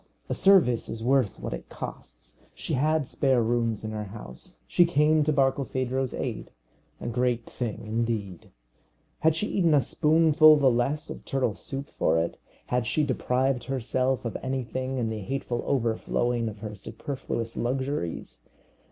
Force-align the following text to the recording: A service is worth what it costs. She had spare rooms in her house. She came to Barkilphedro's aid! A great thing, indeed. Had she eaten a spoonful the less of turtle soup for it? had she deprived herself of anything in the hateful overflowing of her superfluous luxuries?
A 0.29 0.33
service 0.33 0.89
is 0.89 1.03
worth 1.03 1.39
what 1.39 1.53
it 1.53 1.69
costs. 1.69 2.39
She 2.55 2.73
had 2.73 3.05
spare 3.07 3.43
rooms 3.43 3.85
in 3.85 3.91
her 3.91 4.05
house. 4.05 4.57
She 4.65 4.83
came 4.83 5.21
to 5.23 5.31
Barkilphedro's 5.31 6.15
aid! 6.15 6.49
A 6.99 7.05
great 7.05 7.45
thing, 7.47 7.85
indeed. 7.85 8.49
Had 9.19 9.35
she 9.35 9.45
eaten 9.45 9.75
a 9.75 9.79
spoonful 9.79 10.57
the 10.57 10.71
less 10.71 11.11
of 11.11 11.23
turtle 11.23 11.53
soup 11.53 11.91
for 11.99 12.17
it? 12.17 12.39
had 12.65 12.87
she 12.87 13.03
deprived 13.03 13.65
herself 13.65 14.25
of 14.25 14.35
anything 14.41 14.97
in 14.97 15.09
the 15.11 15.19
hateful 15.19 15.61
overflowing 15.67 16.49
of 16.49 16.61
her 16.61 16.73
superfluous 16.73 17.55
luxuries? 17.55 18.41